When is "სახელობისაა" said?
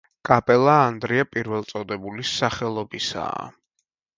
2.41-3.49